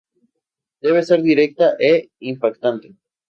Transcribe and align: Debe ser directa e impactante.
Debe 0.83 1.01
ser 1.09 1.19
directa 1.29 1.67
e 1.91 1.93
impactante. 2.31 2.87